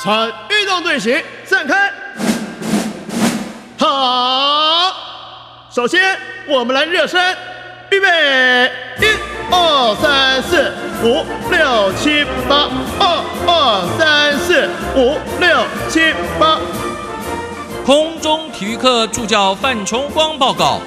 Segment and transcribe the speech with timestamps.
[0.00, 1.90] 参运动队形散开。
[3.76, 4.92] 好，
[5.74, 7.20] 首先我们来热身，
[7.90, 9.06] 预备，一、
[9.50, 10.72] 二、三、四、
[11.02, 12.68] 五、六、七、八，
[13.00, 16.60] 二、二、三、四、五、六、七、八。
[17.84, 20.80] 空中体育课助教范崇光报告：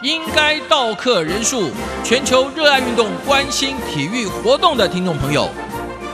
[0.00, 1.70] 应该到课人数，
[2.02, 5.50] 全球热爱运动、关心体育活动的听众朋友，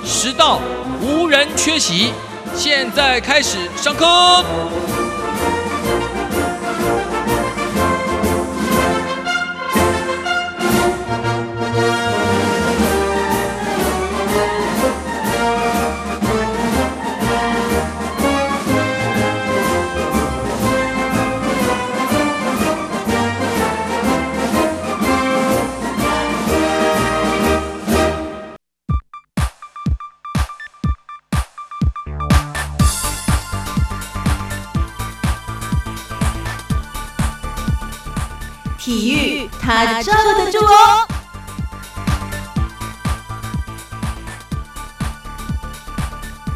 [0.05, 0.59] 实到
[1.01, 2.13] 无人缺席。
[2.55, 4.07] 现在开始上课。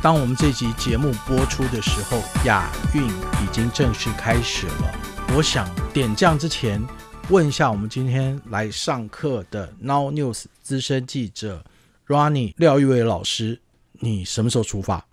[0.05, 4.95] 当我们这集节目播出的时候，亚运已经正式开始了。
[5.35, 6.87] 我想点将之前，
[7.31, 11.65] 问一下我们今天来上课的 Now News 资深记者
[12.07, 13.59] Ronnie 廖玉伟老师，
[13.93, 15.07] 你什么时候出发？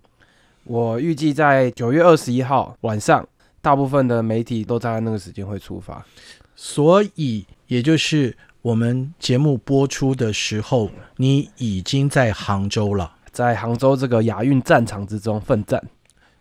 [0.66, 3.26] 我预计在九月二十一号晚上，
[3.62, 6.06] 大部分的媒体都在那个时间会出发。
[6.54, 13.20] 所以，也就是我们节目播出的时候，你已经在杭州了。
[13.32, 15.82] 在杭州这个亚运战场之中奋战，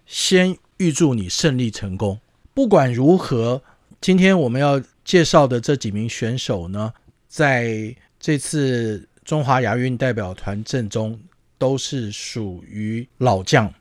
[0.06, 2.18] 先预祝你胜利成功。
[2.52, 3.62] 不管如何，
[4.00, 6.92] 今天我们要介绍的这几名选手呢，
[7.28, 11.18] 在这次中华亚运代表团阵中
[11.58, 13.72] 都是属于老将，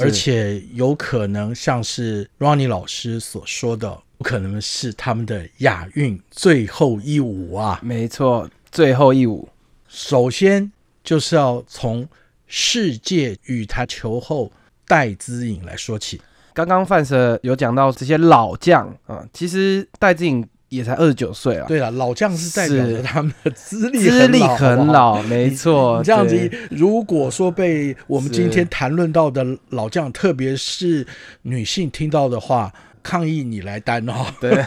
[0.00, 7.78] 而且有可能像是 Ronnie 老师所说的，可能是他们的亚运最后一舞啊。
[7.82, 9.46] 没错，最后一舞，
[9.86, 10.72] 首先
[11.04, 12.08] 就是要从。
[12.46, 14.52] 世界与他球后
[14.86, 16.20] 戴资颖来说起，
[16.54, 21.66] 刚刚范 Sir 有讲到这些老将啊，其实戴资颖也才二十九岁啊。
[21.66, 26.02] 对了，老将是代表着他们的资历资历很老，没错。
[26.04, 31.06] 这样子，如果说被我们今天谈论到的老将，特别是
[31.42, 34.26] 女性听到的话，抗议你来担哦。
[34.40, 34.64] 对。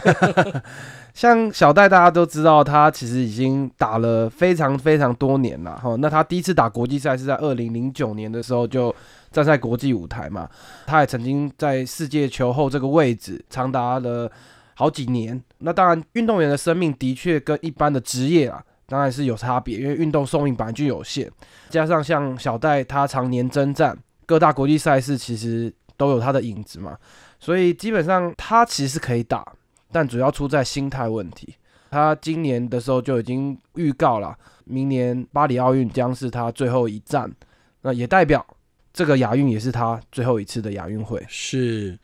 [1.12, 5.96] 像小戴，大家都知道，他其实已经打了非常非常多年了哈。
[5.96, 8.94] 那他第一次打国际赛是在二零零九年的时候就
[9.30, 10.48] 站在国际舞台嘛。
[10.86, 14.30] 他也曾经在世界球后这个位置长达了
[14.74, 15.42] 好几年。
[15.58, 21.30] 那当然，运动员的生命的确跟一般的职业啊，当然是有差别，因为运动寿命本来就有限。
[21.68, 26.96] 加上像小戴，他常年征战各大国际赛事，其实都有他的影子嘛。
[27.38, 29.44] 所以基本上他其实是可以打。
[29.92, 31.54] 但主要出在心态问题。
[31.90, 37.28] 他今年的时候就已经预告了，明年巴黎奥运将是他最后一战，
[37.82, 38.46] 那也代表
[38.92, 41.20] 这个亚运也是他最后一次的亚运会。
[41.28, 41.98] 是，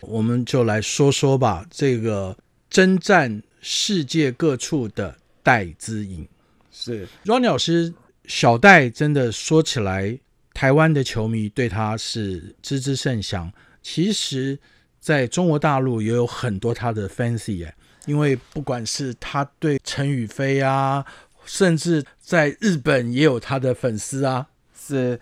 [0.00, 1.66] 我们就来说说吧。
[1.72, 2.36] 这个
[2.70, 6.24] 征战世界各处的戴资颖，
[6.70, 7.92] 是 Ronnie 老师，
[8.26, 10.16] 小戴真的说起来，
[10.54, 13.52] 台湾的球迷对他是知之甚详。
[13.82, 14.56] 其实。
[15.02, 17.74] 在中国大陆也有很多他的 fans 耶，
[18.06, 21.04] 因为不管是他对陈宇飞啊，
[21.44, 24.46] 甚至在日本也有他的粉丝啊。
[24.78, 25.18] 是，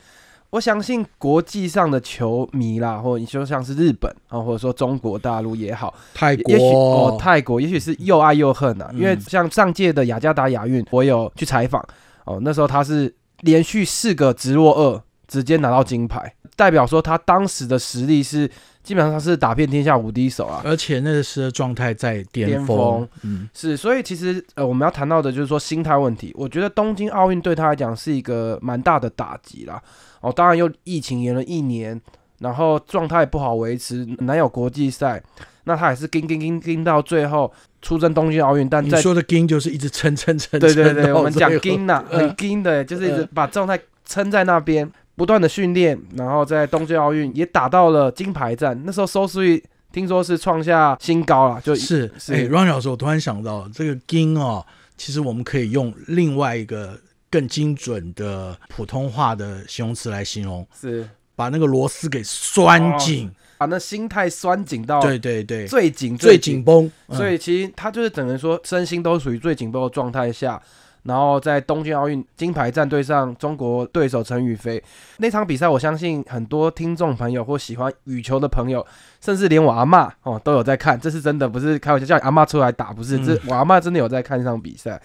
[0.51, 8.91] 我相信国际上的球迷啦，或者你说像是日本啊，或者说中国大陆也好，泰国，也许哦，泰国也许是又爱又恨啊。
[8.93, 11.83] 因为像上届的雅加达亚运，我有去采访
[12.27, 18.51] 哦，那时候他是连续四个直落二，直接拿到金牌，代表说他当时的实力是。
[18.83, 26.33] 基本上他是打遍天下无敌手啊，而且那时的状态在巅峰，嗯，是，所以其实呃，我们要谈到的就是说心态问题。
[26.35, 29.81] 我觉得东京奥运对他来讲是一个蛮大的打击啦。
[30.21, 32.01] 哦，当然又疫情延了一年，
[32.39, 35.23] 然后状态不好维持，难有国际赛，
[35.65, 37.53] 那他也是跟跟跟跟到最后
[37.83, 38.69] 出征东京奥运。
[38.69, 44.91] 但你说的跟就是一直撑撑撑，对对对，我们讲跟呐， 很跟的，就是一直把状态撑在那边。
[45.21, 48.81] 不断的训练，然后在东京奥运也打到了金牌战。
[48.87, 49.63] 那时候收视率
[49.93, 54.65] 听说是创下新高了，就是哎，Ron 老师，我突然想到这个“金”哦，
[54.97, 56.99] 其实我们可以用另外一个
[57.31, 61.07] 更精准的普通话的形容词来形容，是
[61.37, 66.91] 把那个螺丝给拴紧，把那心态拴紧到对对对最紧最紧绷。
[67.11, 70.59] 所以其实他就是整个说身心都属于最紧绷的状态下。
[71.05, 74.83] 然后在东京奥运金牌战队上中国对手陈雨菲
[75.19, 78.87] 那场比赛，我相信很多听众朋友或喜欢羽球的朋友，
[79.21, 85.01] 甚至连我阿嬷哦都有在看，这是真的，不是开玩笑，叫你阿妈出来打，不是，这我阿妈真的有在看这场比赛，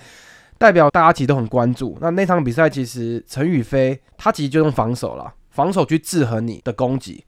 [0.57, 1.97] 代表大家其实都很关注。
[2.01, 7.23] 那那场比赛其实陈雨菲她其实就用防守了，防守去制衡你的攻击。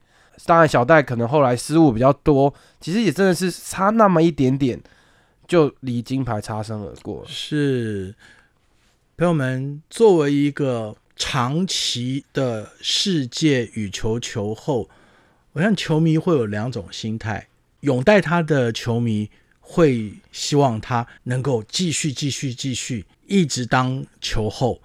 [0.46, 4.80] 当然小戴可能后来失误比较多，其实也真的是差那么一点点，
[5.48, 7.24] 就离金牌擦身而过了。
[7.26, 8.14] 是，
[9.18, 14.88] 朋友们，作为一个长期的世界羽球球后，
[15.54, 17.48] 我想球迷会有两种心态：
[17.80, 19.28] 拥戴他的球迷
[19.58, 24.80] 会希望他能够继续、继续、继续，一直当球后。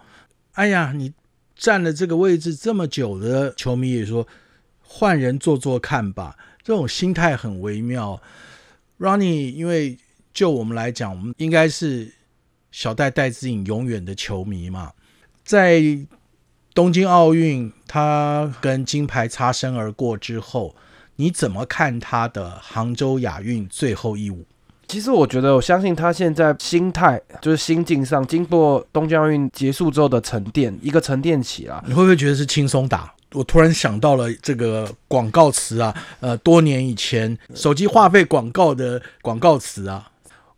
[0.54, 1.14] 哎呀，你
[1.56, 4.28] 占了这个位置这么久的球迷也说，
[4.82, 6.36] 换人做做看吧。
[6.64, 8.20] 这种心态很微妙。
[8.98, 10.00] Ronnie，因为
[10.34, 12.12] 就我们来讲，我们应该是
[12.74, 14.92] 小戴戴资颖永远的球迷嘛。
[15.46, 15.80] 在
[16.74, 20.76] 东京奥运，他跟金牌擦身而过之后，
[21.18, 24.44] 你怎么看他的杭州亚运最后一舞？
[24.88, 31.84] 其实我觉得，我相信他现在心态就是心境上，经过东京奥运结束之后的沉淀，一个沉淀期啦。
[31.86, 33.14] 你会不会觉得是轻松打？
[33.34, 40.10] 我突然想到了这个广告词啊，呃，多年以前手机话费广告的广告词啊。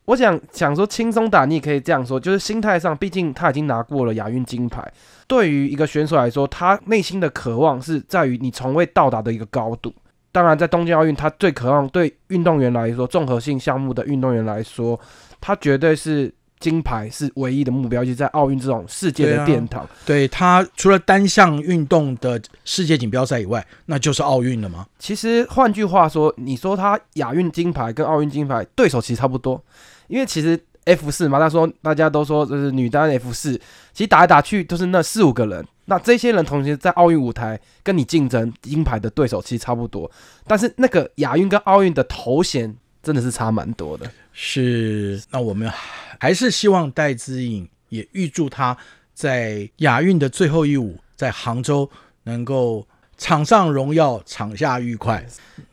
[0.05, 4.85] 我想想说轻松打，你也可以这样说，就是心态上，毕竟他已经拿过了亚运金牌。
[5.27, 9.93] 对于一个选手来说，他内心的渴望是在于你从未到达的一个高度。
[10.31, 14.99] 当然，在东京奥运，他最渴望对运动员来说，综合性项目的运动员来说，
[15.39, 16.29] 他绝对是
[16.59, 19.87] 金牌是唯一的目标，就是在奥运这种世界的殿堂。
[20.05, 24.85] 对他除了单项运动的世界锦标赛以外，那就是奥运了吗？
[24.99, 29.63] 其实换句话说，你说他亚运金牌跟奥运金牌对手其实差不多，
[30.07, 33.53] 因为其实 F 四嘛，他说大家都说就是女单 F 四，
[33.93, 35.65] 其实打来打去都是那四五个人。
[35.85, 40.09] 那这些人同时在奥运舞台跟你竞争金牌的对手其实差不多，
[40.47, 44.09] 但是那个亚运跟奥运的头衔真的是差蛮多的。
[44.33, 45.71] 是，那我们
[46.19, 48.75] 还是希望戴资颖也预祝她
[49.13, 51.87] 在亚运的最后一舞，在杭州
[52.23, 55.23] 能够场上荣耀，场下愉快。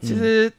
[0.03, 0.53] 其实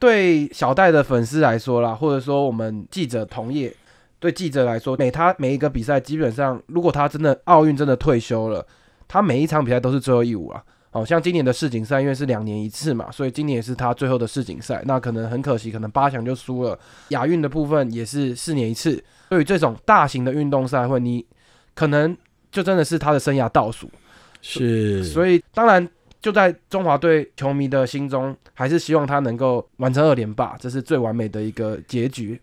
[0.00, 3.72] 对小戴的粉丝来说啦，或者说我们记者同业，
[4.18, 8.66] 对记者来说，每他每一个比赛，基本上如果他真的奥运真的退休了。
[9.12, 10.62] 他每一场比赛都是最后一舞啊，
[10.92, 14.80] 好像今年的世锦赛因为是两年一次嘛，所以今年也是他最后的世锦赛。
[14.86, 16.78] 那可能很可惜，可能八强就输了。
[17.08, 21.26] 亚运的部分也是四年一次，对于这种大型的运动赛会，你
[21.74, 22.16] 可能
[22.52, 23.90] 就真的是他的生涯倒数。
[24.40, 25.88] 是，所以当然
[26.20, 32.40] 就在中华队球迷的心中，还是希望他能够完成二连霸，这是最完美的一个结局。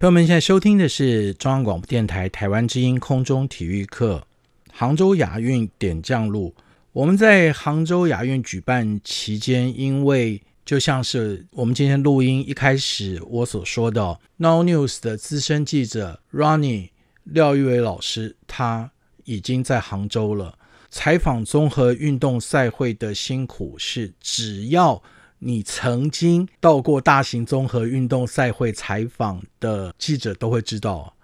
[0.00, 4.24] 朋友们，现在收听的是中央广播电台台湾之音空中体育课。
[4.72, 6.54] 杭州亚运点将录，
[6.92, 16.90] 我们在杭州亚运举办期间，因为就像是我们今天录音一开始我所说的，Now News 的资深记者 Ronnie
[17.24, 18.90] 廖玉伟老师，他
[19.24, 20.57] 已经在杭州了。
[20.90, 25.02] 采访综合运动赛会的辛苦是，只要
[25.38, 31.14] 你曾经到过大型综合运动赛会采访的记者都会知道，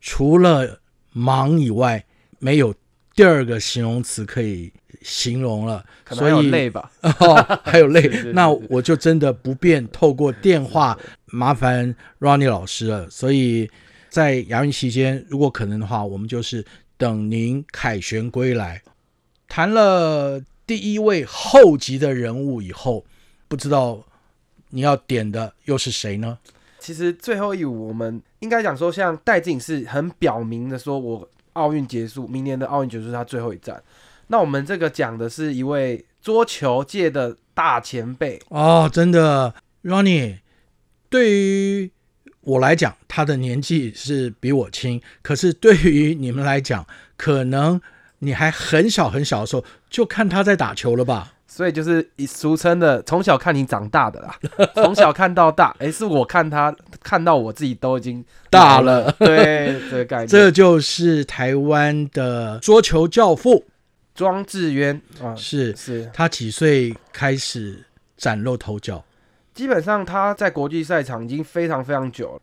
[0.00, 0.80] 除了
[1.12, 2.04] 忙以外，
[2.38, 2.74] 没有。
[3.16, 6.90] 第二个形容词可以形容了，所以累吧？
[7.20, 13.08] 哦，还有累， 那我就真的不便透过电话麻烦 Ronnie 老师了。
[13.08, 13.70] 所以
[14.08, 18.82] 在亚运期间，如果可能的话，我们就是等您凯旋归来。
[19.48, 23.04] 谈了第一位后级的人物以后，
[23.48, 24.04] 不知道
[24.70, 26.38] 你要点的又是谁呢？
[26.78, 31.28] 其实最后一舞，我们应该讲说，像戴静是很表明的说，我。
[31.54, 33.80] 奥运结束，明年的奥运结束是他最后一站。
[34.26, 40.38] 那我们这个讲的是一位桌球界的大前辈哦，真的，Ronnie，
[41.08, 41.92] 对于
[42.40, 46.84] 我来讲，他的年纪是比我轻，可是对于你们来讲，
[47.16, 47.80] 可能
[48.24, 51.32] 你还很小很小的时候就看他在打球了吧？
[51.46, 54.36] 所以就是以俗称的从小看你长大的啦，
[54.74, 63.64] 从小看到大，哎，是我看他看到我自己都已经大了，对这个概念，这就是台湾的桌球教父。
[64.14, 65.74] 庄智渊啊，是。
[65.76, 67.84] 是，他几岁开始
[68.16, 69.04] 崭露头角？
[69.52, 72.40] 基本上他在国际赛场已经非常非常久了。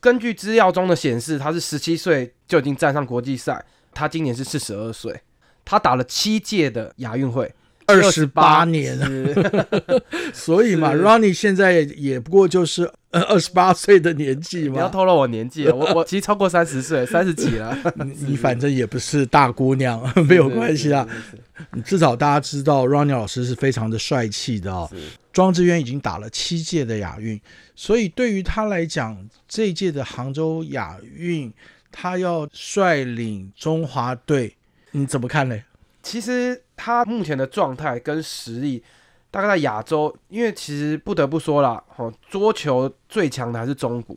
[0.00, 5.20] 根据资料中的显示，他是十七岁就已经站上国际赛，他今年是四十二岁，
[5.64, 7.52] 他打了七届的亚运会。
[7.84, 9.66] 二十八年了，
[10.32, 14.92] 所以嘛，Ronnie 现在也不过就是呃二十八岁的年纪嘛不要嘛。
[14.92, 21.06] 透露我年纪，我我其实超过三十岁，三十几了，你 你反正也不是大姑娘，没有关系啦。
[21.10, 21.14] 是。
[21.14, 21.26] 是
[21.74, 24.88] 是至少大家知道 Ronnie 老师是非常的帅气的哦。
[25.32, 27.38] 庄智渊已经打了七届的亚运，
[27.74, 31.52] 所以对于他来讲，这一届的杭州亚运，
[31.92, 34.56] 他要率领中华队，
[34.90, 35.64] 你怎么看嘞？
[36.02, 38.82] 其实他目前的状态跟实力，
[39.30, 44.16] 大概在亚洲，因为其实不得不说啦，哦，桌球最强的还是中国。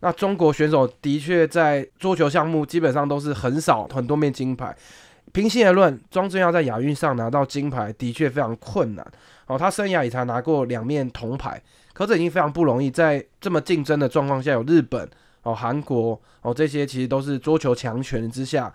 [0.00, 4.74] 那中国选手的确在桌球项目基本上都是很少很多面金牌。
[5.32, 9.06] 平心而论，庄智耀在亚运上拿到金牌的确非常困难。
[9.46, 11.62] 哦，他生涯也才拿过两面铜牌，
[11.92, 12.90] 可这已经非常不容易。
[12.90, 15.08] 在这么竞争的状况下，有日本、
[15.42, 18.72] 哦韩国、哦这些其实都是桌球强权之下，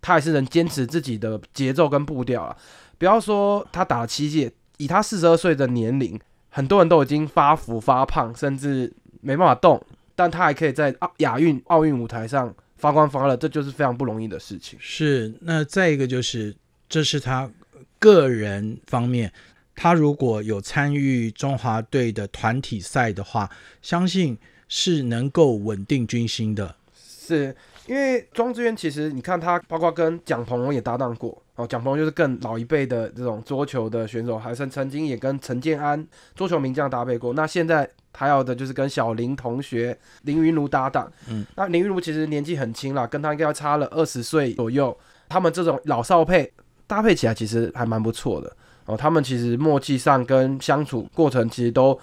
[0.00, 2.56] 他还是能坚持自己的节奏跟步调啊。
[2.98, 14.78] 不要说他打了七届，以他四十二岁的年龄，很多人都已经发福发胖，甚至没办法动，但他还可以在奥亚运、奥运舞台上发光发热，这就是非常不容易的事情。
[14.80, 16.54] 是，那再一个就是，
[16.88, 17.50] 这是他
[17.98, 19.32] 个人方面，
[19.74, 23.50] 他如果有参与中华队的团体赛的话，
[23.80, 24.36] 相信
[24.74, 26.74] 是能够稳定军心的。
[26.94, 27.54] 是
[27.86, 36.02] 因为庄智渊其实你看他，包括跟蒋鹏龙也搭档过哦，蒋鹏龙就是更老一辈的这种桌球的选手，还曾曾经也跟陈建安
[36.34, 37.34] 桌球名将搭配过。
[37.34, 44.96] 那现在他要的就是跟小林同学林云儒搭档，嗯，那林云儒其实年纪很轻啦，跟他应该要差了二十岁左右。
[45.28, 46.50] 他们这种老少配
[46.86, 51.98] 搭配起来其实还蛮不错的哦，他们其实默契上跟相处过程其实都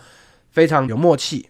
[0.51, 1.49] 非常有默契。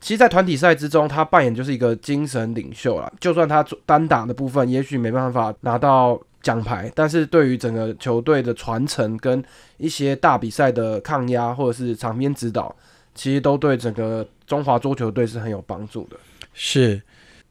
[0.00, 3.12] 其实，在团体赛之中，他扮演就是一个精神领袖啦。
[3.20, 9.44] 就算他单打的部分也许没办法拿到奖牌，但是对于整个球队的传承跟
[9.76, 12.74] 一些大比赛的抗压或者是场边指导，
[13.14, 16.16] 其实都对整个中华桌球队是很有帮助的。
[16.54, 17.00] 是，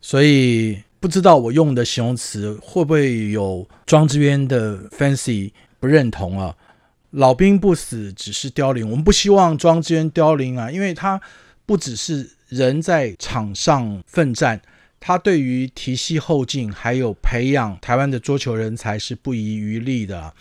[0.01, 6.55] 所以不知道我用的形容词会不会有庄之渊的 fancy 不认同啊？
[7.11, 8.89] 老兵不死，只是凋零。
[8.89, 11.21] 我们不希望庄之渊凋零啊，因为他
[11.65, 14.59] 不只是人在场上奋战，
[14.99, 20.33] 他对于提携后进还有培养台湾的桌球人才是不遗余力的啊。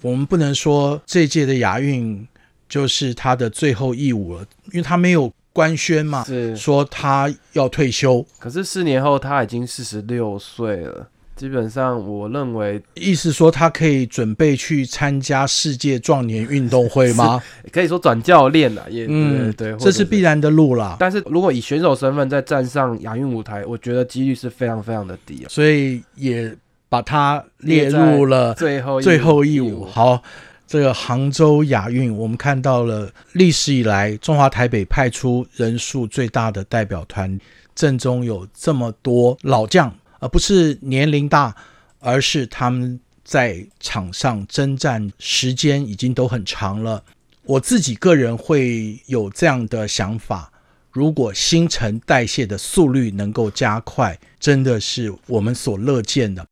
[0.00, 2.26] 我们不能说这届的亚运
[2.68, 8.24] 就是他的最后义务了，因为他没有官宣嘛，是，说他要退休。
[8.38, 17.42] 可是四年后他已经四十六岁了，基本上我认为意思说他可以准备去参加世界壮年运动会吗？
[17.72, 20.38] 可以说转教练了，也嗯，对对，这是必然。
[20.38, 20.96] 的路啦。
[21.00, 25.46] 但是如果以选手身份再站上亚运舞台，我觉得几率是非常非常的低啊。
[25.48, 26.54] 所以也
[26.88, 30.22] 把它列入了最后最后一舞舞。，好，
[30.66, 37.36] 这个杭州亚运，我们看到了历史以来中华台北派出人数最大的代表团，
[37.74, 41.54] 阵中有这么多老将，而不是年龄大，
[42.00, 47.02] 而是他们在场上征战时间已经都很长了。
[47.44, 50.52] 我自己个人会有这样的想法。
[50.90, 56.44] 如果新陈代谢的速率能够加快，真的是我们所乐见的。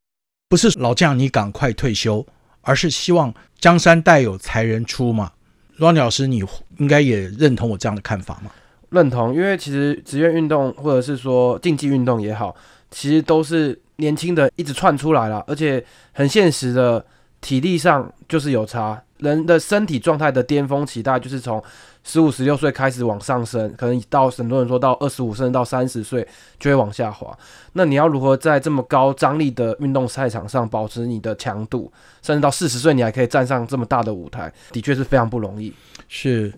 [0.48, 2.24] 不是老将你赶快退休，
[2.60, 5.32] 而是希望江山代有才人出嘛。
[5.78, 6.44] Ronnie 老师，你
[6.78, 8.50] 应该也认同我这样的看法嘛？
[8.90, 12.54] 认同，因为其实职业运动或者是说竞技运动也好，
[12.96, 17.04] 其实都是年轻的一直窜出来了，而且很现实的，
[17.42, 19.02] 体力上就是有差。
[19.18, 21.62] 人的身体状态的巅峰期，大概就是从
[22.02, 26.26] 十五、十六岁开始往上升，可能到很多人说到二十五甚至到三十岁
[26.58, 27.38] 就会往下滑。
[27.74, 35.70] 那你要如何在这么高张力的运动赛场上保持你的强度，甚至到四十岁你还可以站上这么大的舞台，的确是非常不容易。
[36.08, 36.50] 是，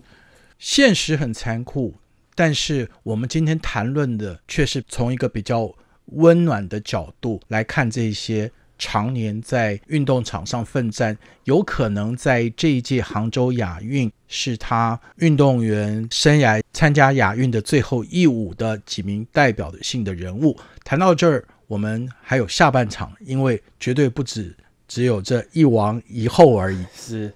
[0.57, 1.93] 现实很残酷，
[2.33, 5.69] 但是我们今天谈论的却是从一个比较
[6.13, 20.57] 温暖的角度来看这些常年在运动场上奋战，有可能在这一届杭州亚运是他运动员生涯参加亚运的最后一舞的几名代表性的人物。
[20.85, 24.55] 谈到这儿，我们还有下半场，因为绝对不止
[24.87, 26.85] 只有这一王一后而已。
[26.95, 27.33] 是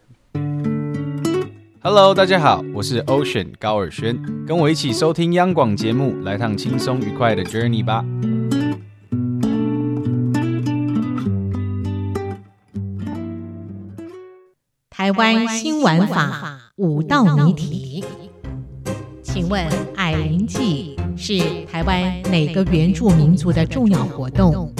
[1.81, 8.05] Hello，大家好，我是 Ocean 高尔轩，跟我一起收听央广节目，来趟轻松愉快的 journey 吧。
[15.03, 18.05] 台湾新玩法五道谜题，
[19.21, 19.67] 请问
[19.97, 24.73] 矮灵祭是台湾哪个原住民族的重要活动？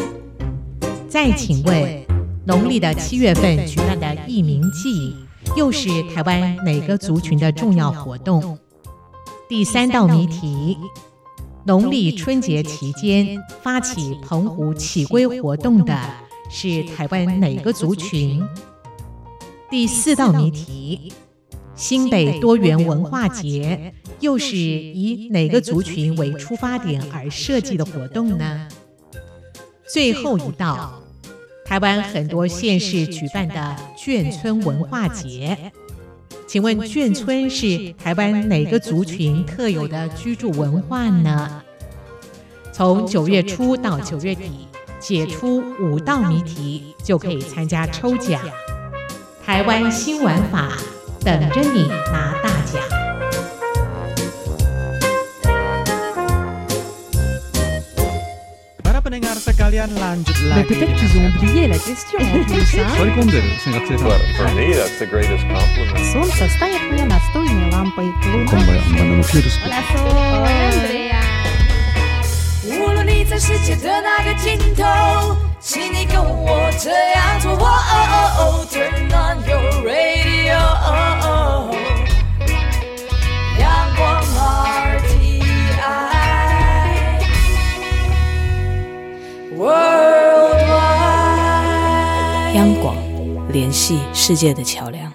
[1.09, 2.05] 再请问
[2.45, 5.13] 农历的七月份举办的义民祭
[5.57, 8.57] 又是台湾哪个族群的重要活动？
[9.49, 10.77] 第三道谜题：
[11.65, 15.99] 农历春节期间发起澎湖起龟活动的
[16.49, 18.41] 是台湾哪个族群？
[19.73, 21.11] 第四道谜题：
[21.73, 28.67] 新北多元文化节又是以哪个族群为出发点而设计的活动呢？
[29.91, 31.01] 最后一道，
[31.65, 35.57] 台湾很多县市举办的眷村文化节。
[36.47, 41.63] 请问眷村是台湾哪个族群特有的居住文化呢？
[42.71, 44.67] 从九月初到九月底，
[44.99, 48.39] 解出五道谜题就可以参加抽奖。
[49.44, 50.72] 台湾新玩法
[51.24, 53.08] 等着你拿大奖。
[59.08, 60.68] pendengar sekalian lanjut lagi.
[60.68, 62.84] Peut-être qu'ils ont oublié la question en plus, hein?
[62.96, 66.04] 取り込んでる生活生産 For me, that's the greatest compliment.
[66.12, 68.12] Солнце стоит мне настольной лампой.
[68.22, 69.58] こんばんは、バナナフィルス。
[69.64, 71.18] Andrea.
[72.68, 75.36] 无论你在世界的哪个尽头，
[75.73, 77.51] 请你跟我这样做。
[77.53, 77.65] 哦哦
[78.37, 80.53] 哦，Turn on your radio，
[83.59, 83.65] 阳
[83.97, 84.21] 光
[85.01, 85.41] RTI
[89.57, 90.83] Worldwide。
[92.53, 92.95] 央广
[93.51, 95.11] 联系世界的桥梁。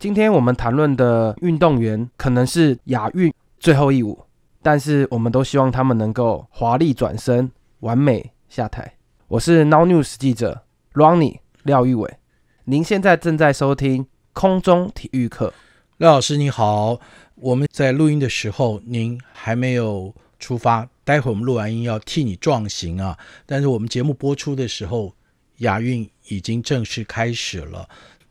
[0.00, 4.24] 今天我们谈论的运动员可能是亚运最后一舞，
[4.64, 8.95] 但是我们都希望他们能够华丽转身，完美下台。
[9.28, 10.62] 我是 Now News 记者
[10.94, 12.18] Ronnie 廖玉伟，
[12.66, 15.52] 您现在正在收听空中体育课。
[15.96, 17.00] 廖老师你好，
[17.34, 23.18] 我们在录音的时候您还没有出发，待会我们录完音要替你撞行啊。
[23.44, 25.12] 但是我们节目播出的时候，
[25.56, 27.88] 亚运已经正式开始了，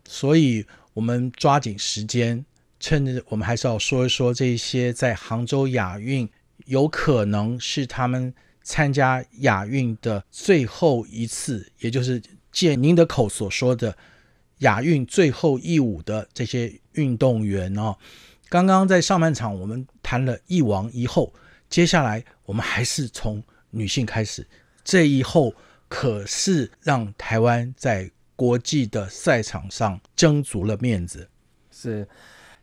[0.08, 2.46] 所以我们抓紧时间，
[2.80, 6.30] 趁着我们还是要说一说这些在杭州亚运
[6.68, 8.34] 有可能是他们
[8.66, 13.96] 参加亚运的最后一次，也就是借您的口所说的
[14.60, 17.96] 亚运最后一舞的这些运动员哦。
[18.50, 21.32] 刚刚在上半场我们谈了一王一后，
[21.70, 24.46] 接下来我们还是从女性开始。
[24.84, 25.54] 这一后
[25.88, 31.30] 可是让台湾在国际的赛场上争足了面子。
[31.72, 32.08] 是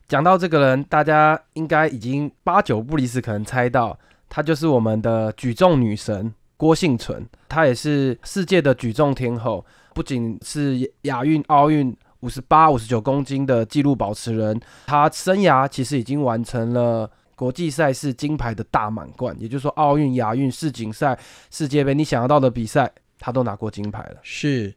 [0.08, 3.98] 讲到这个人，大家应该已经八九不离十，可能猜到
[4.32, 17.10] 她就是我们的举重女神郭幸存，她也是世界的举重天后，不仅是亚运、奥运五十八、五十九公斤的纪录保持人，她生涯其实已经完成了。
[17.34, 21.18] 国际赛事金牌的大满贯，也就是说，奥运、亚运、世锦赛、
[21.50, 24.18] 世界杯，你想得到的比赛，她都拿过金牌了。
[24.22, 24.72] 是，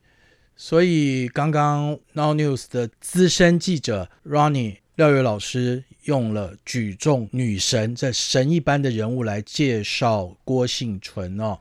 [0.55, 11.57] 所以刚刚 Now News 的资深记者 Ronnie 廖月老师用了举重女神这神一般的人物来介绍郭幸存哦。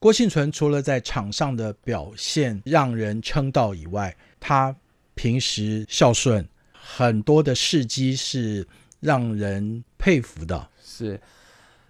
[0.00, 4.74] 郭幸存除了在场上的表现让人称道以外，他
[5.14, 8.66] 平时孝顺，很多的事迹是
[9.00, 10.68] 让人佩服的。
[10.80, 11.20] 是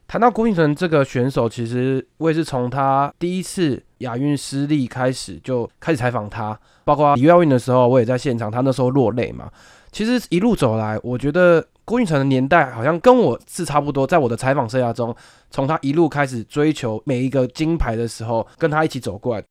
[0.06, 9.52] 谈到郭幸存这个选手，其实我也是从他第一次亚运失利开始就开始采访他，包括里约奥运的时候，我也在现场，他那时候落泪嘛。
[9.92, 15.16] 其实一路走来，我觉得郭运成的年代好像跟我是差不多，在我的采访生涯中，
[15.50, 19.42] 从他一路开始追求每一个金牌的时候，跟他一起走过来。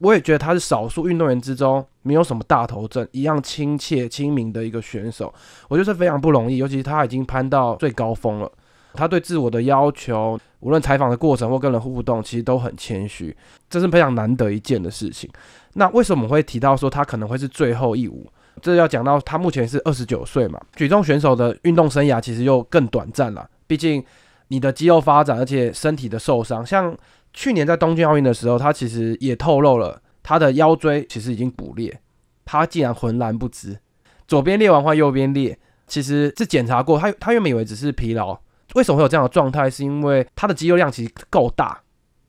[0.00, 5.32] 我也觉得他是少数运动员之中没有什么大头症，一样亲切亲民的一个选手，
[5.66, 6.58] 我觉得是非常不容易。
[6.58, 8.52] 尤其是他已经攀到最高峰了，
[8.92, 13.34] 他对自我的要求，无论采访的过程或跟人互动，其实都很谦虚，
[13.70, 15.30] 这是非常难得一见的事情。
[15.72, 18.30] 那为什么我们会提到说他可能会是最后一舞？
[18.58, 24.04] 这要讲到他目前是二十九岁嘛，举重选手的运动生涯其实又更短暂了，毕竟
[24.48, 26.96] 你的肌肉发展，而且身体的受伤，像。
[27.34, 32.00] 去年在东京奥运的时候，他其实也透露了他的腰椎其实已经骨裂，
[32.44, 33.78] 他竟然浑然不知，
[34.26, 38.36] 左边裂完换右边裂，其实是检查过，他他原本以为只是疲劳，
[38.74, 39.68] 为什么会有这样的状态？
[39.70, 41.80] 是因为他的肌肉量其实够大，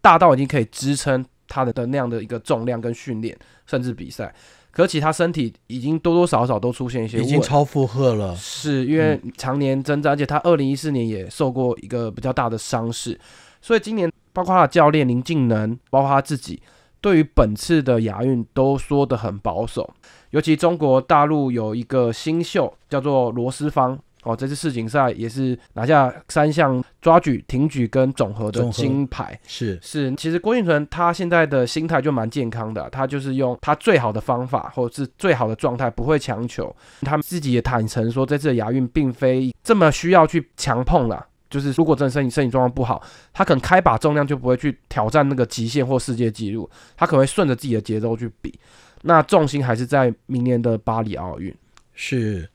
[0.02, 4.36] 大到已经可以支撑他的的那样的一个重量跟训练，甚至比赛。
[4.72, 13.20] 可其他身体已经多多少少都出现一些，已经超负荷了，是因为常年征战，而且他二零一四年也受过一个比较大的伤势，
[13.62, 14.12] 所以今年。
[14.32, 16.62] 包括他的教练林敬能，包括他自己，
[17.02, 19.92] 对于本次的亚运都说得很保守。
[20.30, 29.40] 尤其中国大陆有一个新秀叫做罗斯芳，哦，这次世锦赛也是拿下三项抓举、挺举跟总和的金牌。
[29.48, 36.76] 是是，其实郭幸存他现在的心态就蛮健康的啊，他就是用他最好的方法或者是最好的状态，不会强求。
[37.02, 41.26] 他们自己也坦诚说，这次的亚运并非这么需要去强碰啦。
[41.50, 43.02] 就是如果真的身体身体状况不好，
[43.34, 48.54] 他可能开把重量就不会去挑战那个极限或世界纪录，他可能会顺着自己的节奏去比。
[49.02, 51.52] 那重心还是在明年的巴黎奥运。
[51.96, 52.48] 是，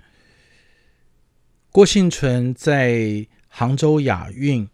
[1.75, 4.69] 郭幸存在杭州亚运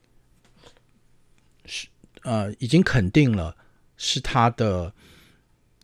[1.64, 1.88] 是
[2.24, 3.56] 呃已经肯定了
[3.96, 4.92] 是他的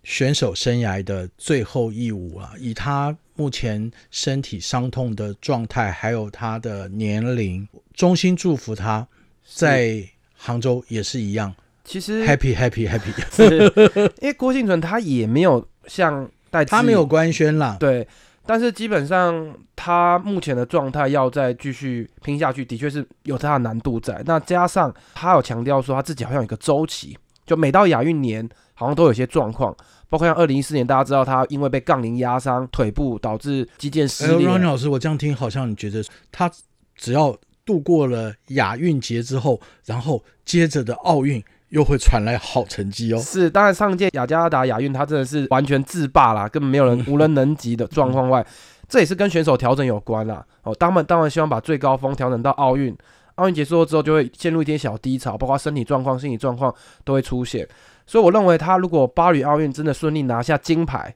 [0.05, 9.09] 选手生涯的最后一舞啊，以他目前身体伤痛的状态，还有他的年龄，衷心祝福他
[9.43, 11.55] 在杭州也是一样。
[11.83, 14.13] 其实，happy happy happy。
[14.21, 18.07] 因为郭幸存他也没有像戴他没有官宣啦，对，
[18.47, 24.23] 但是基本上他目前的状态要再继续拼下去，的确是有他的难度在。
[24.25, 29.77] 那加上他有强调说他自己好像有个周期，就每到亚运年好像都有些状况，
[30.09, 36.51] 包括像二零一四年大家知道他因为被杠铃压伤腿部导致肌腱撕裂，r o n 老师，我这样听好像你觉得他
[36.95, 43.19] 只要度过了亚运节之后，然后接着的奥运又会传来好成绩哦。
[43.19, 48.47] 是，当然上一届雅加达亚运，他真的是完全自霸啦，根本没有人无人能及的状况外，
[48.89, 50.45] 这也是跟选手调整有关啦。
[50.63, 52.97] 哦，他们当然希望把最高峰调整到奥运，
[53.37, 56.75] 奥运结束之后就会陷入一点小低潮，包括身体状况、心理状况
[57.05, 57.67] 都会出现。
[58.07, 61.15] 所以我认为他如果巴黎奥运真的顺利拿下金牌，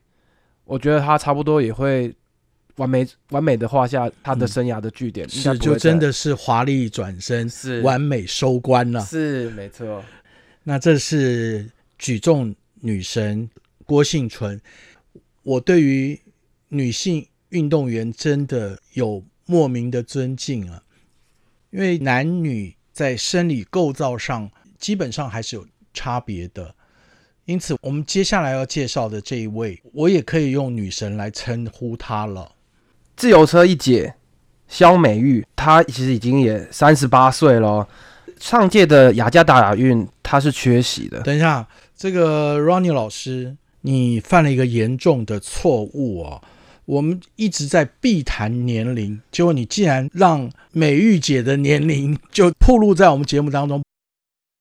[0.65, 2.13] 我觉得他差不多也会
[2.77, 9.01] 完美完美的画下他的生涯的据点，应该是，就真的是华丽转身，是完美收官了。
[9.01, 10.03] 是没错。
[10.71, 13.51] 那这是举重女神
[13.85, 14.61] 郭幸存。
[15.43, 16.17] 我对于
[16.69, 20.81] 女性运动员真的有莫名的尊敬啊，
[21.71, 26.73] 因为男女在生理构造上基本上还是有差别的。
[27.47, 32.53] 因此，我们接下来要介绍的这一位，我也可以用女神来称呼她了。
[33.17, 34.15] 自由车一姐
[34.69, 37.89] 肖美玉，她其实已经也三十八岁了。
[38.41, 41.21] 上届的雅加达亚运，他是缺席的。
[41.21, 46.43] 等一下，这个 Ronnie 老师，你犯了一个严重的错误哦。
[46.87, 53.81] 我们一直在避谈年龄，结果你竟然让美玉姐的年龄就暴露在我们节目当中。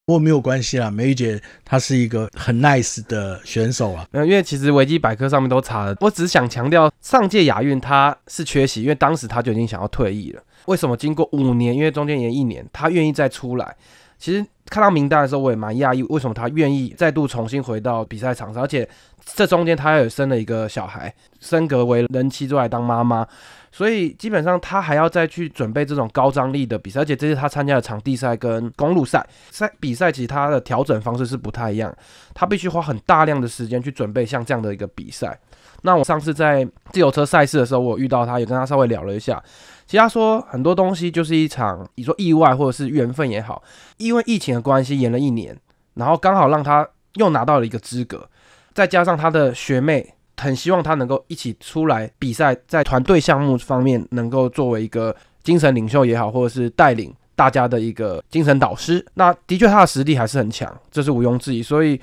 [0.06, 4.06] 不过没有关系啦，美玉姐她是一个很 nice 的选手啊。
[4.12, 10.44] 没有，因为其实维基百科上面都查了，我只是想强调，上届亚运她是缺席，因为当时她就已经想要退役了。
[10.66, 13.76] 为什么经过五年，因为中间延一年，他愿意再出来？
[14.18, 18.62] 其实看到名单的时候，我也蛮讶异，为什么他愿意再度重新回到比赛场上？
[18.62, 18.88] 而且
[19.24, 23.26] 这中间她也生了一个小孩，升格为人妻之外当妈妈，
[23.72, 29.26] 所以基本上他还要再去准备这种高张力的比赛，而且这是他参加的场地赛跟公路赛。
[29.52, 31.96] 赛比赛其实他的调整方式是不太一样，
[32.34, 35.40] 他必须花很大量的时间去准备像这样的一个比赛。
[35.84, 39.42] 那我上次在自由车赛事的时候，我遇到他，也跟他稍微聊了一下。
[39.90, 43.64] 其他说很多东西就是一场，你说意外或者是缘分也好，
[43.98, 45.58] 因为疫情的关系延了一年，
[45.96, 48.30] 然后刚好让他又拿到了一个资格，
[48.76, 59.04] 再加上他的学妹很希望他能够一起出来比赛，在团队项目方面能够作为一个精神领袖也好，或者是带领大家的一个精神导师。
[59.16, 61.64] 那的确他的实力还是很强，这是毋庸置疑。
[61.64, 62.00] 所以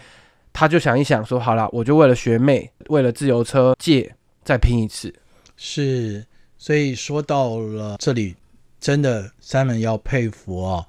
[0.53, 5.15] 他就想一想说，好了，我就为了学妹，为了自由车借再拼一次。
[5.57, 6.27] 是，
[6.59, 8.35] 所以说到了这里，
[8.81, 10.87] 真的三门要佩服哦，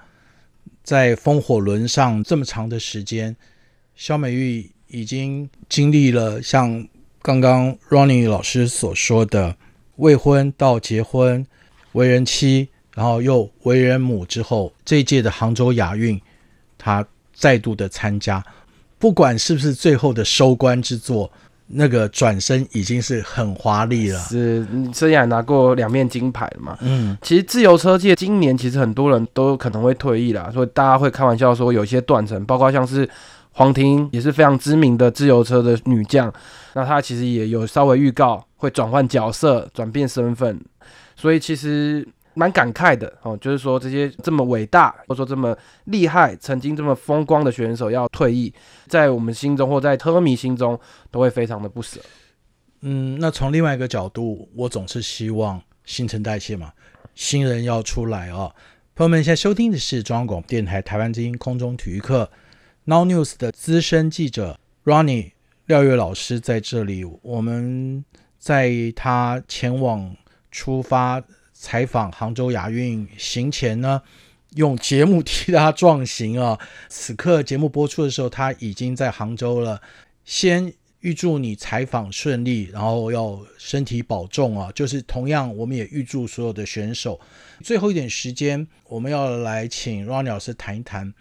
[0.84, 3.36] 在风火轮上这么长的时间，
[3.96, 6.88] 肖美玉已经经历了像
[7.22, 9.58] 刚刚 Ronnie 老师所说的
[9.98, 11.46] 未婚到结婚、
[11.92, 16.20] 为人妻，然后又为人母之后，这一届的杭州亚运，
[16.78, 18.44] 她再度的参加，
[18.98, 21.32] 不管是不是最后的收官之作。
[21.70, 26.78] 那个转身已经是很华丽了，是你生涯拿过两面金牌了嘛？
[26.82, 33.10] 嗯，其实自由车界今年其实很多人都可能会退役啦，所以大家会开玩笑说有一些断层，包括像是
[33.52, 36.32] 黄婷也是非常知名的自由车的女将，
[36.74, 40.60] 那她其实也有稍微预告会转换角色、转变身份，
[41.16, 48.54] 所以其实蛮感慨的哦，就是说这些这么伟大或者说这么厉害、曾经这么风光的选手要退役，
[48.88, 52.00] 在我们心中或在车迷心中都会非常的不舍。
[52.82, 56.72] 嗯，那从另外一个角度，我总是希望新陈代谢嘛，
[57.16, 58.54] 新人要出来啊、
[58.94, 62.30] 朋友们，现在收听的是中央广播电台台湾之音空中体育课
[62.86, 65.32] ，Now News 的资深记者 Ronnie
[65.66, 67.04] 廖月老师在这里。
[67.24, 68.06] 我们
[68.38, 70.16] 在他前往
[70.52, 71.22] 出发
[71.60, 74.02] 采访杭州亚运行前呢，
[74.56, 76.58] 用节目替他壮行啊。
[76.88, 79.82] 此刻节目播出的时候，他已经在杭州了。
[80.24, 84.72] 先预祝你采访顺利，然后要身体保重啊！
[84.76, 87.20] 就是同样，我们也预祝所有的选手。
[87.64, 91.14] 最后一点时间，我们要来请 Ronnie 老师谈一谈。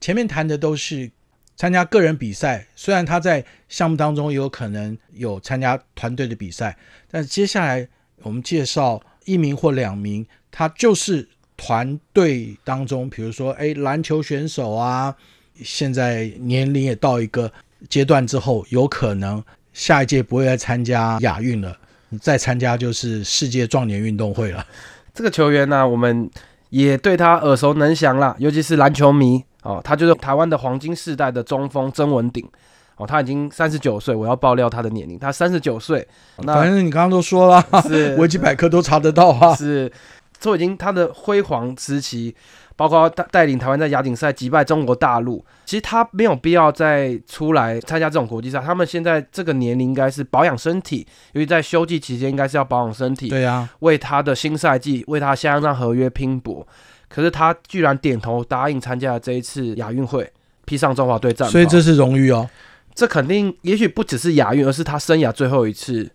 [0.00, 1.10] 前面谈的都是
[1.54, 6.76] 参加个人比赛，虽然他在项目当中有可能有参加团队的比赛，
[7.10, 7.88] 但接下来
[8.22, 15.14] 我们介绍一名或两名，他就是团队当中，比如说哎篮球选手啊，
[15.62, 17.52] 现在年龄也到一个
[17.90, 21.76] 阶段之后，有可能下一届不会再参加亚运了，
[22.20, 24.66] 再参加就是世界壮年运动会了。
[25.12, 26.30] 这个球员呢，我们
[26.70, 32.46] 也对他耳熟能详啦，尤其是篮球迷哦，他就是台湾的黄金世代的中锋曾文鼎
[32.96, 36.06] 哦，他已经三十九岁，我要爆料他的年龄，他三十九岁。
[36.38, 39.54] 那反正你刚刚都说了，是 维基百科都查得到啊。
[39.54, 39.92] 是，
[40.40, 42.34] 都已经他的辉煌时期，
[42.74, 48.60] 包括带带领台湾在亚锦赛击败中国大陆，其实他没有必要再出来参加这种国际赛。
[48.60, 56.66] 他们现在这个年龄应该是保养身体，因为在休季期间应该是要保养身体，对呀、为他的新赛季，为他下一张合约拼搏。
[57.08, 60.30] 可是他居然点头答应参加了这一次亚运会，
[60.64, 62.48] 披上中华队战袍，所以这是荣誉哦。
[62.96, 66.10] 这肯定也许不只是亚运，而是他生涯最后一次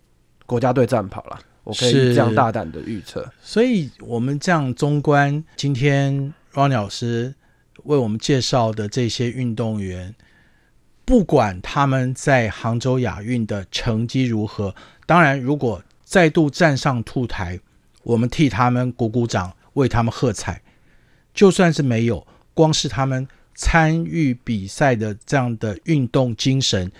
[0.47, 1.39] 国家队战跑了。
[1.63, 3.31] 我可以是这样大胆的预测。
[3.39, 7.35] 所以我们这样纵观今天 Ronnie 老师
[7.83, 10.15] 为我们介绍的这些运动员，
[11.05, 14.73] 不管他们在杭州亚运的成绩如何，
[15.05, 17.59] 当然如果再度站上兔台，
[18.01, 20.63] 我们替他们鼓鼓掌，为他们喝彩。
[21.31, 23.27] 就算是没有，光是他们
[23.61, 26.91] 参与比赛的这样的运动精神，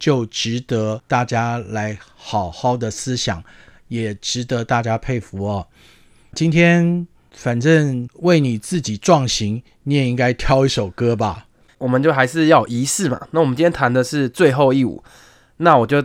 [0.00, 3.40] 就值得大家来好好的思想，
[3.86, 5.68] 也值得大家佩服哦。
[6.32, 11.46] 今天反正为你自己壮行，你也应该挑一首歌吧。
[11.78, 13.28] 我们就还是要仪式嘛。
[13.30, 15.00] 那我们今天谈的是最后一舞，
[15.58, 16.04] 那我就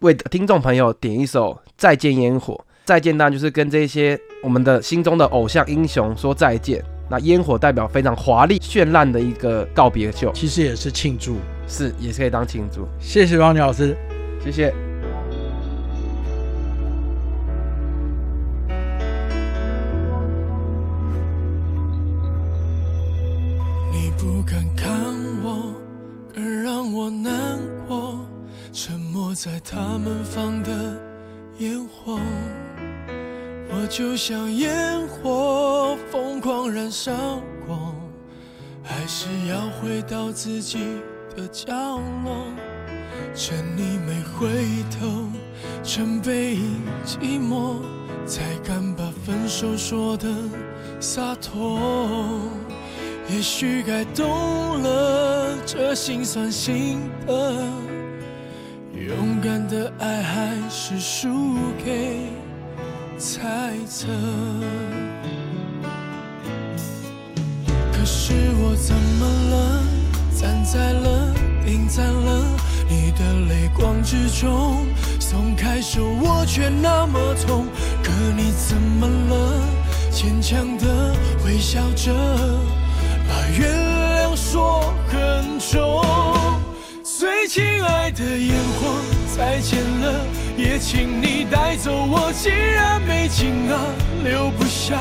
[0.00, 2.54] 为听众朋友点一首《再见烟火》。
[2.84, 6.84] 再见，当然就是跟这些我们的心中的偶像英雄说再见。
[7.08, 11.36] 那烟火代表非常华丽绚烂的一个告别秀，其实也是庆祝，
[11.68, 12.86] 是也是可以当庆祝。
[12.98, 13.96] 谢谢王老师，
[14.42, 14.74] 谢谢。
[23.92, 24.90] 你不敢看
[25.42, 25.74] 我，
[26.34, 28.18] 更让我难过。
[28.72, 30.70] 沉默在他们放的
[31.58, 32.18] 烟火，
[33.76, 37.12] 我就像烟火，疯狂燃烧
[37.66, 37.92] 过，
[38.84, 40.78] 还是要回到自己
[41.36, 41.74] 的角
[42.24, 42.46] 落。
[43.34, 44.64] 趁你没回
[44.98, 45.26] 头，
[45.82, 47.78] 趁背影寂寞，
[48.24, 50.28] 才敢把分手说的
[51.00, 51.80] 洒脱。
[53.28, 57.52] 也许该懂了这心酸心的，
[58.94, 62.20] 勇敢的爱还是输给
[63.18, 64.06] 猜测。
[67.92, 69.82] 可是我怎么了？
[70.38, 72.44] 站在了，定在了
[72.88, 74.86] 你的泪光之中，
[75.18, 77.66] 松开手我却那么痛。
[78.02, 79.60] 可你怎么了？
[80.10, 81.14] 坚强的
[81.46, 82.12] 微笑着。
[83.26, 83.70] 把原
[84.28, 86.04] 谅说很重，
[87.02, 89.00] 最亲爱的烟火，
[89.36, 90.24] 再见了，
[90.56, 92.32] 也请你带走我。
[92.32, 93.80] 既然没劲啊，
[94.22, 94.94] 留不下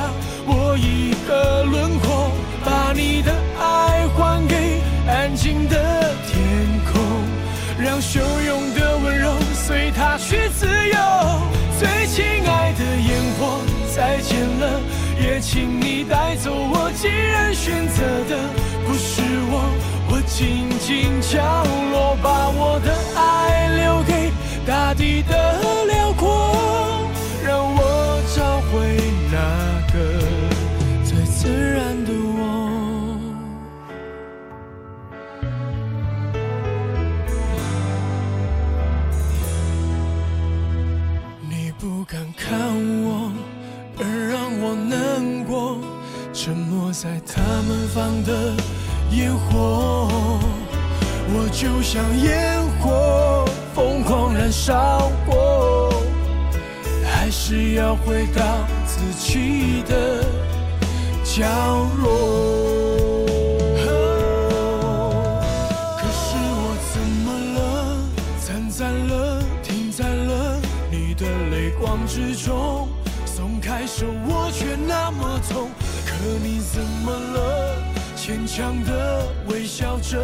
[0.48, 2.32] 我一个轮廓，
[2.66, 6.42] 把你的爱还给安静的天
[6.92, 7.00] 空，
[7.78, 10.98] 让汹涌的温柔随它去自由。
[11.80, 13.62] 最亲爱的烟火，
[13.96, 14.82] 再见了。
[15.22, 18.50] 也请你带走我，既然选择的
[18.86, 19.70] 不是我，
[20.14, 21.42] 我静静降
[21.90, 24.32] 落，把我的爱留给
[24.64, 27.10] 大地的辽阔，
[27.44, 28.96] 让我找回
[29.32, 29.38] 那
[29.92, 29.98] 个
[31.04, 32.40] 最自然的我。
[41.50, 42.54] 你不敢看
[43.04, 43.32] 我。
[44.00, 45.78] 而让我难过，
[46.34, 48.56] 沉默在他们放的
[49.16, 50.10] 烟火，
[51.30, 53.46] 我就像烟火，
[53.76, 55.94] 疯狂燃烧过，
[57.06, 58.42] 还是要回到
[58.88, 60.24] 自己的
[61.24, 61.46] 角
[62.02, 63.26] 落。
[65.96, 67.60] 可是我怎么了？
[68.46, 72.90] 站在了，停在了你的泪光之中。
[73.26, 75.70] 松松开手我却那么痛，
[76.06, 77.83] 可你怎么了？
[78.34, 80.20] 坚强的微笑着，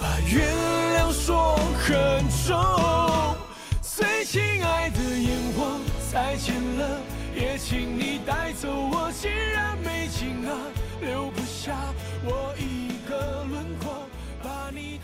[0.00, 0.48] 把原
[0.96, 3.36] 谅说很重。
[3.82, 6.98] 最亲爱的眼光，再见了，
[7.36, 10.56] 也请你带走我既然美景啊，
[11.02, 11.76] 留不下
[12.24, 14.08] 我一个轮廓，
[14.42, 14.96] 把你。
[14.96, 15.03] 的。